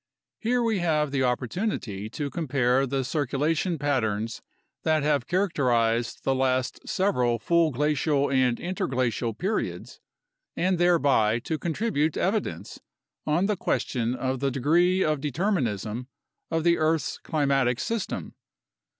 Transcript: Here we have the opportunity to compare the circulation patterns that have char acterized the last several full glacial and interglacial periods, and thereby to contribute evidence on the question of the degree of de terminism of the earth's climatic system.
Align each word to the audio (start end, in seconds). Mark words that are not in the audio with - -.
Here 0.39 0.63
we 0.63 0.79
have 0.79 1.11
the 1.11 1.21
opportunity 1.21 2.09
to 2.09 2.31
compare 2.31 2.87
the 2.87 3.03
circulation 3.03 3.77
patterns 3.77 4.41
that 4.81 5.03
have 5.03 5.27
char 5.27 5.47
acterized 5.47 6.23
the 6.23 6.33
last 6.33 6.79
several 6.89 7.37
full 7.37 7.69
glacial 7.69 8.31
and 8.31 8.59
interglacial 8.59 9.35
periods, 9.35 9.99
and 10.57 10.79
thereby 10.79 11.37
to 11.41 11.59
contribute 11.59 12.17
evidence 12.17 12.79
on 13.27 13.45
the 13.45 13.55
question 13.55 14.15
of 14.15 14.39
the 14.39 14.49
degree 14.49 15.03
of 15.03 15.21
de 15.21 15.29
terminism 15.31 16.07
of 16.49 16.63
the 16.63 16.79
earth's 16.79 17.19
climatic 17.19 17.79
system. 17.79 18.33